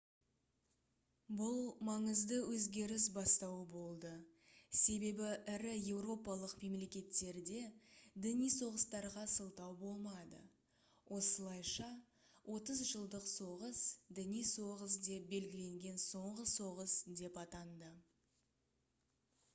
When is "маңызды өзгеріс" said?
1.87-3.03